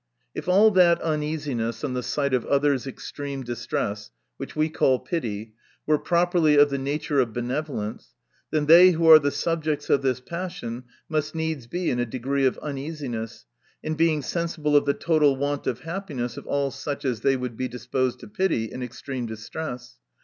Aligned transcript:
If 0.33 0.49
all 0.49 0.71
that 0.71 0.99
uneasiness 1.03 1.83
on 1.83 1.93
the 1.93 2.01
sight 2.01 2.33
of 2.33 2.43
others' 2.47 2.87
extreme 2.87 3.43
distress, 3.43 4.09
which 4.37 4.55
we 4.55 4.67
call 4.67 4.97
pity, 4.97 5.53
were 5.85 5.99
properly 5.99 6.55
of 6.57 6.71
the 6.71 6.79
nature 6.79 7.19
of 7.19 7.33
benevolence, 7.33 8.15
then 8.49 8.65
they 8.65 8.93
who 8.93 9.07
are 9.11 9.19
the 9.19 9.29
subjects 9.29 9.91
of 9.91 10.01
this 10.01 10.19
passion, 10.19 10.85
must 11.07 11.35
needs 11.35 11.67
be 11.67 11.91
in 11.91 11.99
a 11.99 12.07
degree 12.07 12.47
of 12.47 12.57
uneasiness 12.63 13.45
in 13.83 13.93
being 13.93 14.23
sensible 14.23 14.75
of 14.75 14.85
the 14.87 14.95
total 14.95 15.35
want 15.35 15.67
of 15.67 15.81
happiness, 15.81 16.35
of 16.35 16.47
all 16.47 16.71
such 16.71 17.05
as 17.05 17.19
they 17.21 17.35
would 17.37 17.55
be 17.55 17.67
disposed 17.67 18.19
to 18.21 18.27
pity 18.27 18.71
in 18.73 18.81
ex 18.81 19.03
treme 19.03 19.27
distress. 19.27 19.99